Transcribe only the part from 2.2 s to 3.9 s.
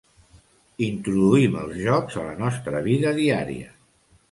a la nostra vida diària.